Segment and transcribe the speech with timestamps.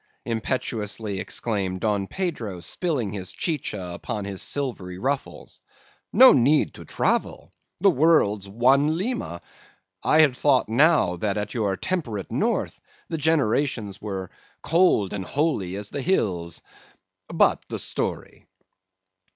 [0.25, 5.61] impetuously exclaimed Don Pedro, spilling his chicha upon his silvery ruffles.
[6.11, 7.51] 'No need to travel!
[7.81, 9.43] The world's one Lima.
[10.03, 12.79] I had thought, now, that at your temperate North
[13.09, 14.31] the generations were
[14.63, 18.47] cold and holy as the hills.—But the story.